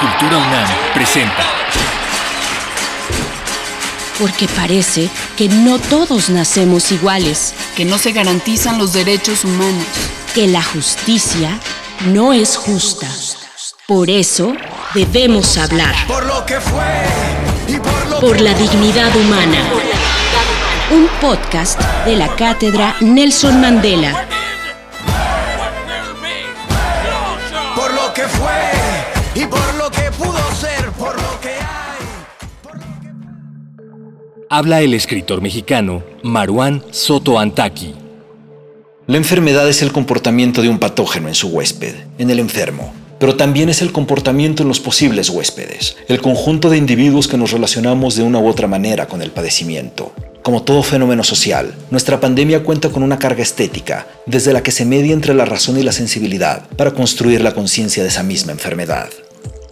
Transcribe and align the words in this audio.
Cultura 0.00 0.36
UNAM 0.36 0.68
presenta. 0.92 1.44
Porque 4.18 4.46
parece 4.48 5.08
que 5.36 5.48
no 5.48 5.78
todos 5.78 6.28
nacemos 6.28 6.92
iguales, 6.92 7.54
que 7.74 7.86
no 7.86 7.96
se 7.96 8.12
garantizan 8.12 8.78
los 8.78 8.92
derechos 8.92 9.44
humanos, 9.44 9.86
que 10.34 10.46
la 10.46 10.62
justicia 10.62 11.58
no 12.06 12.34
es 12.34 12.56
justa. 12.56 13.08
Por 13.86 14.10
eso 14.10 14.52
debemos 14.94 15.56
hablar. 15.56 15.94
Por 16.06 16.26
lo 16.26 16.44
que 16.44 16.60
fue 16.60 16.84
y 17.68 17.78
por 17.78 18.06
lo 18.10 18.20
Por 18.20 18.40
la 18.40 18.52
dignidad 18.54 19.14
humana. 19.16 19.58
Un 20.90 21.08
podcast 21.20 21.80
de 22.04 22.16
la 22.16 22.28
cátedra 22.36 22.96
Nelson 23.00 23.60
Mandela. 23.60 24.35
Que 28.26 28.32
fue 28.38 29.42
y 29.42 29.46
por 29.46 29.74
lo 29.74 29.90
que 29.90 30.10
pudo 30.18 30.38
ser, 30.58 30.90
por 30.92 31.14
lo 31.14 31.40
que 31.40 31.50
hay. 31.50 32.06
Habla 34.50 34.80
el 34.80 34.94
escritor 34.94 35.40
mexicano 35.40 36.02
Maruán 36.22 36.82
Soto 36.90 37.38
Antaki. 37.38 37.94
La 39.06 39.16
enfermedad 39.16 39.68
es 39.68 39.82
el 39.82 39.92
comportamiento 39.92 40.62
de 40.62 40.68
un 40.68 40.78
patógeno 40.78 41.28
en 41.28 41.34
su 41.34 41.48
huésped, 41.48 41.94
en 42.18 42.30
el 42.30 42.40
enfermo, 42.40 42.92
pero 43.20 43.36
también 43.36 43.68
es 43.68 43.82
el 43.82 43.92
comportamiento 43.92 44.62
en 44.62 44.68
los 44.68 44.80
posibles 44.80 45.30
huéspedes, 45.30 45.96
el 46.08 46.20
conjunto 46.20 46.68
de 46.68 46.78
individuos 46.78 47.28
que 47.28 47.36
nos 47.36 47.52
relacionamos 47.52 48.16
de 48.16 48.24
una 48.24 48.40
u 48.40 48.48
otra 48.48 48.66
manera 48.66 49.06
con 49.06 49.22
el 49.22 49.30
padecimiento. 49.30 50.12
Como 50.46 50.62
todo 50.62 50.84
fenómeno 50.84 51.24
social, 51.24 51.74
nuestra 51.90 52.20
pandemia 52.20 52.62
cuenta 52.62 52.90
con 52.90 53.02
una 53.02 53.18
carga 53.18 53.42
estética, 53.42 54.06
desde 54.26 54.52
la 54.52 54.62
que 54.62 54.70
se 54.70 54.84
media 54.84 55.12
entre 55.12 55.34
la 55.34 55.44
razón 55.44 55.76
y 55.76 55.82
la 55.82 55.90
sensibilidad 55.90 56.68
para 56.76 56.92
construir 56.92 57.40
la 57.40 57.52
conciencia 57.52 58.04
de 58.04 58.10
esa 58.10 58.22
misma 58.22 58.52
enfermedad. 58.52 59.08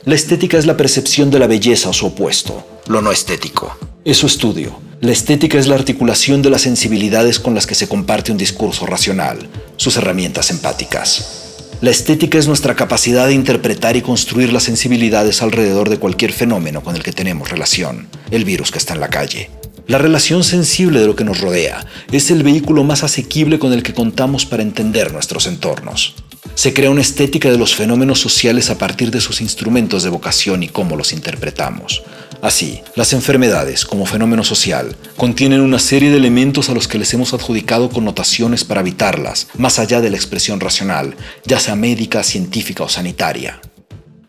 La 0.05 0.17
estética 0.17 0.59
es 0.59 0.67
la 0.67 0.77
percepción 0.77 1.31
de 1.31 1.39
la 1.39 1.47
belleza 1.47 1.91
o 1.91 1.93
su 1.93 2.07
opuesto, 2.07 2.67
lo 2.89 3.01
no 3.01 3.13
estético. 3.13 3.79
Es 4.05 4.17
su 4.17 4.27
estudio. 4.27 4.77
La 5.01 5.13
estética 5.13 5.61
es 5.61 5.69
la 5.69 5.77
articulación 5.77 6.43
de 6.43 6.51
las 6.51 6.63
sensibilidades 6.63 7.39
con 7.39 7.55
las 7.55 7.69
que 7.69 7.77
se 7.77 7.87
comparte 7.87 8.33
un 8.33 8.39
discurso 8.39 8.85
racional, 8.85 9.49
sus 9.77 9.97
herramientas 9.97 10.51
empáticas. 10.51 11.55
La 11.83 11.91
estética 11.91 12.37
es 12.37 12.49
nuestra 12.49 12.75
capacidad 12.75 13.29
de 13.29 13.35
interpretar 13.35 13.95
y 13.97 14.03
construir 14.03 14.53
las 14.53 14.65
sensibilidades 14.65 15.41
alrededor 15.41 15.89
de 15.89 16.01
cualquier 16.01 16.33
fenómeno 16.33 16.83
con 16.83 16.97
el 16.97 17.05
que 17.05 17.13
tenemos 17.13 17.49
relación, 17.49 18.09
el 18.33 18.45
virus 18.45 18.73
que 18.73 18.79
está 18.79 18.95
en 18.95 19.01
la 19.01 19.09
calle. 19.09 19.51
La 19.87 19.99
relación 19.99 20.45
sensible 20.45 21.01
de 21.01 21.07
lo 21.07 21.15
que 21.15 21.25
nos 21.25 21.41
rodea 21.41 21.87
es 22.11 22.31
el 22.31 22.43
vehículo 22.43 22.85
más 22.85 23.05
asequible 23.05 23.59
con 23.59 23.73
el 23.75 23.83
que 23.83 23.93
contamos 23.93 24.47
para 24.47 24.63
entender 24.63 25.13
nuestros 25.13 25.47
entornos. 25.47 26.15
Se 26.55 26.73
crea 26.73 26.91
una 26.91 27.03
estética 27.03 27.51
de 27.51 27.59
los 27.59 27.75
fenómenos 27.75 28.19
sociales 28.19 28.71
a 28.71 28.79
partir 28.79 29.11
de 29.11 29.21
sus 29.21 29.43
instrumentos 29.43 30.03
de 30.03 30.09
vocación 30.09 30.63
y 30.63 30.69
cómo 30.69 30.97
los 30.97 31.13
interpretamos. 31.13 32.03
Así, 32.41 32.81
las 32.95 33.13
enfermedades, 33.13 33.85
como 33.85 34.07
fenómeno 34.07 34.43
social, 34.43 34.97
contienen 35.17 35.61
una 35.61 35.79
serie 35.79 36.11
de 36.11 36.17
elementos 36.17 36.71
a 36.71 36.75
los 36.75 36.89
que 36.89 36.99
les 36.99 37.13
hemos 37.13 37.35
adjudicado 37.35 37.91
connotaciones 37.91 38.65
para 38.65 38.81
evitarlas, 38.81 39.49
más 39.59 39.79
allá 39.79 40.01
de 40.01 40.11
la 40.11 40.17
expresión 40.17 40.61
racional, 40.61 41.15
ya 41.45 41.61
sea 41.61 41.77
médica, 41.77 42.23
científica 42.23 42.85
o 42.85 42.89
sanitaria. 42.89 43.61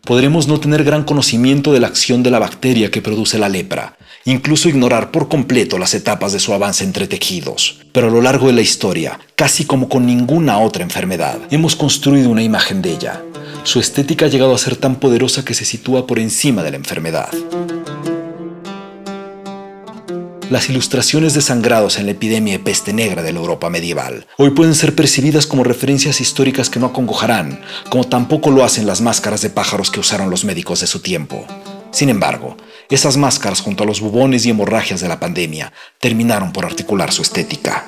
Podremos 0.06 0.46
no 0.46 0.60
tener 0.60 0.84
gran 0.84 1.02
conocimiento 1.02 1.72
de 1.72 1.80
la 1.80 1.88
acción 1.88 2.22
de 2.22 2.30
la 2.30 2.38
bacteria 2.38 2.92
que 2.92 3.02
produce 3.02 3.40
la 3.40 3.48
lepra, 3.48 3.98
incluso 4.24 4.68
ignorar 4.68 5.10
por 5.10 5.28
completo 5.28 5.78
las 5.78 5.94
etapas 5.94 6.32
de 6.32 6.38
su 6.38 6.52
avance 6.52 6.84
entre 6.84 7.08
tejidos. 7.08 7.80
Pero 7.90 8.06
a 8.06 8.10
lo 8.10 8.22
largo 8.22 8.46
de 8.46 8.52
la 8.52 8.60
historia, 8.60 9.18
casi 9.34 9.64
como 9.64 9.88
con 9.88 10.06
ninguna 10.06 10.60
otra 10.60 10.84
enfermedad, 10.84 11.40
hemos 11.50 11.74
construido 11.74 12.30
una 12.30 12.44
imagen 12.44 12.82
de 12.82 12.92
ella. 12.92 13.20
Su 13.64 13.80
estética 13.80 14.26
ha 14.26 14.28
llegado 14.28 14.54
a 14.54 14.58
ser 14.58 14.76
tan 14.76 14.94
poderosa 14.94 15.44
que 15.44 15.54
se 15.54 15.64
sitúa 15.64 16.06
por 16.06 16.20
encima 16.20 16.62
de 16.62 16.70
la 16.70 16.76
enfermedad. 16.76 17.30
Las 20.48 20.70
ilustraciones 20.70 21.34
de 21.34 21.40
sangrados 21.40 21.98
en 21.98 22.06
la 22.06 22.12
epidemia 22.12 22.52
de 22.52 22.58
peste 22.60 22.92
negra 22.92 23.24
de 23.24 23.32
la 23.32 23.40
Europa 23.40 23.68
medieval 23.68 24.28
hoy 24.36 24.50
pueden 24.50 24.76
ser 24.76 24.94
percibidas 24.94 25.44
como 25.44 25.64
referencias 25.64 26.20
históricas 26.20 26.70
que 26.70 26.78
no 26.78 26.86
acongojarán, 26.86 27.60
como 27.90 28.04
tampoco 28.04 28.52
lo 28.52 28.62
hacen 28.62 28.86
las 28.86 29.00
máscaras 29.00 29.42
de 29.42 29.50
pájaros 29.50 29.90
que 29.90 29.98
usaron 29.98 30.30
los 30.30 30.44
médicos 30.44 30.80
de 30.80 30.86
su 30.86 31.00
tiempo. 31.00 31.44
Sin 31.90 32.10
embargo, 32.10 32.56
esas 32.88 33.16
máscaras 33.16 33.60
junto 33.60 33.82
a 33.82 33.86
los 33.86 34.00
bubones 34.00 34.46
y 34.46 34.50
hemorragias 34.50 35.00
de 35.00 35.08
la 35.08 35.18
pandemia 35.18 35.72
terminaron 35.98 36.52
por 36.52 36.64
articular 36.64 37.10
su 37.10 37.22
estética. 37.22 37.84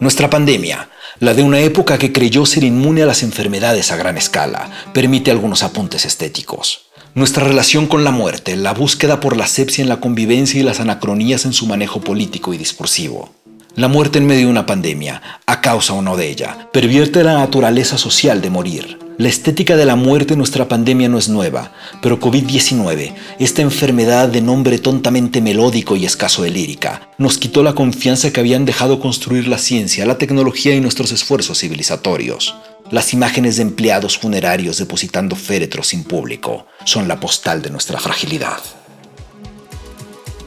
Nuestra 0.00 0.30
pandemia, 0.30 0.88
la 1.20 1.34
de 1.34 1.42
una 1.42 1.60
época 1.60 1.98
que 1.98 2.12
creyó 2.12 2.46
ser 2.46 2.64
inmune 2.64 3.02
a 3.02 3.06
las 3.06 3.22
enfermedades 3.22 3.92
a 3.92 3.96
gran 3.96 4.16
escala, 4.16 4.70
permite 4.94 5.30
algunos 5.30 5.62
apuntes 5.62 6.06
estéticos. 6.06 6.85
Nuestra 7.16 7.44
relación 7.44 7.86
con 7.86 8.04
la 8.04 8.10
muerte, 8.10 8.56
la 8.56 8.74
búsqueda 8.74 9.20
por 9.20 9.38
la 9.38 9.44
asepsia 9.44 9.80
en 9.80 9.88
la 9.88 10.00
convivencia 10.00 10.60
y 10.60 10.62
las 10.62 10.80
anacronías 10.80 11.46
en 11.46 11.54
su 11.54 11.64
manejo 11.64 12.02
político 12.02 12.52
y 12.52 12.58
discursivo. 12.58 13.30
La 13.74 13.88
muerte 13.88 14.18
en 14.18 14.26
medio 14.26 14.44
de 14.44 14.50
una 14.50 14.66
pandemia, 14.66 15.22
a 15.46 15.62
causa 15.62 15.94
o 15.94 16.02
no 16.02 16.18
de 16.18 16.28
ella, 16.28 16.68
pervierte 16.74 17.24
la 17.24 17.32
naturaleza 17.32 17.96
social 17.96 18.42
de 18.42 18.50
morir. 18.50 18.98
La 19.16 19.28
estética 19.28 19.76
de 19.76 19.86
la 19.86 19.96
muerte 19.96 20.34
en 20.34 20.38
nuestra 20.40 20.68
pandemia 20.68 21.08
no 21.08 21.16
es 21.16 21.30
nueva, 21.30 21.72
pero 22.02 22.20
COVID-19, 22.20 23.14
esta 23.38 23.62
enfermedad 23.62 24.28
de 24.28 24.42
nombre 24.42 24.78
tontamente 24.78 25.40
melódico 25.40 25.96
y 25.96 26.04
escaso 26.04 26.42
de 26.42 26.50
lírica, 26.50 27.08
nos 27.16 27.38
quitó 27.38 27.62
la 27.62 27.74
confianza 27.74 28.30
que 28.30 28.40
habían 28.40 28.66
dejado 28.66 29.00
construir 29.00 29.48
la 29.48 29.56
ciencia, 29.56 30.04
la 30.04 30.18
tecnología 30.18 30.74
y 30.74 30.82
nuestros 30.82 31.12
esfuerzos 31.12 31.60
civilizatorios. 31.60 32.54
Las 32.90 33.12
imágenes 33.12 33.56
de 33.56 33.62
empleados 33.62 34.16
funerarios 34.16 34.78
depositando 34.78 35.34
féretros 35.34 35.88
sin 35.88 36.04
público 36.04 36.66
son 36.84 37.08
la 37.08 37.18
postal 37.18 37.60
de 37.60 37.70
nuestra 37.70 37.98
fragilidad. 37.98 38.58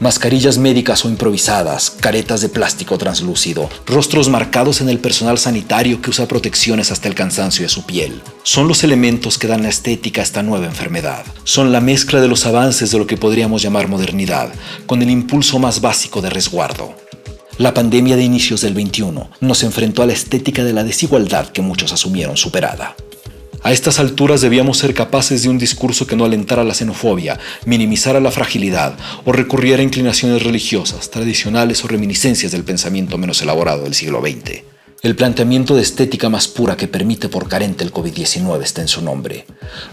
Mascarillas 0.00 0.56
médicas 0.56 1.04
o 1.04 1.10
improvisadas, 1.10 1.90
caretas 1.90 2.40
de 2.40 2.48
plástico 2.48 2.96
translúcido, 2.96 3.68
rostros 3.84 4.30
marcados 4.30 4.80
en 4.80 4.88
el 4.88 4.98
personal 4.98 5.36
sanitario 5.36 6.00
que 6.00 6.08
usa 6.08 6.26
protecciones 6.26 6.90
hasta 6.90 7.06
el 7.08 7.14
cansancio 7.14 7.64
de 7.64 7.68
su 7.68 7.84
piel. 7.84 8.22
Son 8.42 8.66
los 8.66 8.82
elementos 8.82 9.36
que 9.36 9.46
dan 9.46 9.62
la 9.62 9.68
estética 9.68 10.22
a 10.22 10.24
esta 10.24 10.42
nueva 10.42 10.64
enfermedad. 10.64 11.26
Son 11.44 11.70
la 11.70 11.82
mezcla 11.82 12.22
de 12.22 12.28
los 12.28 12.46
avances 12.46 12.90
de 12.90 12.98
lo 12.98 13.06
que 13.06 13.18
podríamos 13.18 13.60
llamar 13.60 13.88
modernidad, 13.88 14.50
con 14.86 15.02
el 15.02 15.10
impulso 15.10 15.58
más 15.58 15.82
básico 15.82 16.22
de 16.22 16.30
resguardo. 16.30 16.94
La 17.60 17.74
pandemia 17.74 18.16
de 18.16 18.22
inicios 18.22 18.62
del 18.62 18.72
21 18.72 19.32
nos 19.42 19.62
enfrentó 19.64 20.02
a 20.02 20.06
la 20.06 20.14
estética 20.14 20.64
de 20.64 20.72
la 20.72 20.82
desigualdad 20.82 21.48
que 21.48 21.60
muchos 21.60 21.92
asumieron 21.92 22.38
superada. 22.38 22.96
A 23.62 23.70
estas 23.70 24.00
alturas 24.00 24.40
debíamos 24.40 24.78
ser 24.78 24.94
capaces 24.94 25.42
de 25.42 25.50
un 25.50 25.58
discurso 25.58 26.06
que 26.06 26.16
no 26.16 26.24
alentara 26.24 26.64
la 26.64 26.72
xenofobia, 26.72 27.38
minimizara 27.66 28.18
la 28.18 28.30
fragilidad 28.30 28.96
o 29.26 29.32
recurriera 29.32 29.80
a 29.80 29.84
inclinaciones 29.84 30.42
religiosas, 30.42 31.10
tradicionales 31.10 31.84
o 31.84 31.88
reminiscencias 31.88 32.50
del 32.50 32.64
pensamiento 32.64 33.18
menos 33.18 33.42
elaborado 33.42 33.84
del 33.84 33.92
siglo 33.92 34.22
XX. 34.22 34.69
El 35.02 35.16
planteamiento 35.16 35.74
de 35.74 35.80
estética 35.80 36.28
más 36.28 36.46
pura 36.46 36.76
que 36.76 36.86
permite 36.86 37.30
por 37.30 37.48
carente 37.48 37.84
el 37.84 37.92
COVID-19 37.92 38.62
está 38.62 38.82
en 38.82 38.88
su 38.88 39.00
nombre. 39.00 39.46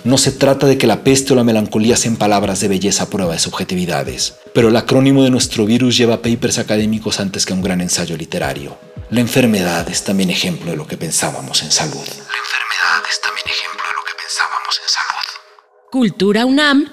No 0.04 0.18
se 0.18 0.34
trata 0.34 0.68
de 0.68 0.78
que 0.78 0.86
la 0.86 1.06
peste 1.06 1.32
o 1.32 1.36
la 1.38 1.46
melancolía 1.46 1.96
sean 1.96 2.18
palabras 2.18 2.60
de 2.60 2.68
belleza 2.68 3.04
a 3.04 3.10
prueba 3.10 3.32
de 3.32 3.40
subjetividades, 3.40 4.36
pero 4.54 4.68
el 4.68 4.76
acrónimo 4.76 5.24
de 5.24 5.30
nuestro 5.30 5.66
virus 5.66 5.96
lleva 5.96 6.22
papers 6.22 6.58
académicos 6.58 7.22
antes 7.22 7.46
que 7.46 7.54
un 7.54 7.62
gran 7.62 7.80
ensayo 7.80 8.18
literario. 8.18 8.78
La 9.10 9.22
enfermedad 9.22 9.88
es 9.90 10.04
también 10.04 10.30
ejemplo 10.30 10.72
de 10.72 10.78
lo 10.78 10.86
que 10.86 10.98
pensábamos 10.98 11.64
en 11.64 11.72
salud. 11.72 11.96
La 11.96 12.04
enfermedad 12.04 13.04
es 13.10 13.22
también 13.22 13.48
ejemplo 13.48 13.84
de 13.88 13.96
lo 13.96 14.04
que 14.04 14.14
pensábamos 14.22 14.82
en 14.84 14.90
salud. 14.90 15.90
Cultura 15.90 16.46
UNAM 16.46 16.86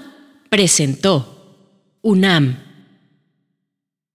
presentó 0.48 1.98
UNAM 2.02 2.73